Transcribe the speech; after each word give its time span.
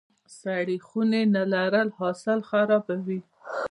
سړې 0.39 0.77
خونې 0.87 1.21
نه 1.35 1.43
لرل 1.53 1.89
حاصل 1.97 2.39
خرابوي. 2.49 3.19